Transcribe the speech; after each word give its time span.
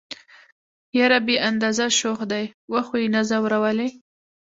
يره 0.97 1.19
بې 1.25 1.35
اندازه 1.49 1.85
شوخ 1.99 2.19
دي 2.31 2.45
وخو 2.73 2.95
يې 3.01 3.07
نه 3.13 3.21
ځورولئ. 3.29 3.89